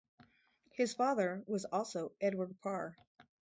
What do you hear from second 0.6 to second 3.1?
His father was also Edward Parr.